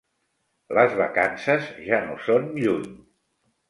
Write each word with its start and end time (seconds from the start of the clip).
Les 0.77 0.95
vacances 1.03 1.69
ja 1.91 2.03
no 2.09 2.19
són 2.31 2.53
lluny. 2.61 2.93